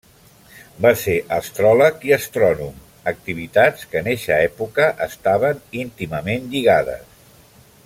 Va 0.85 0.91
ser 1.01 1.17
astròleg 1.35 2.07
i 2.11 2.13
astrònom, 2.17 2.79
activitats 3.11 3.85
que 3.93 4.01
en 4.01 4.11
eixa 4.15 4.41
època 4.47 4.89
estaven 5.09 5.61
íntimament 5.85 6.53
lligades. 6.57 7.07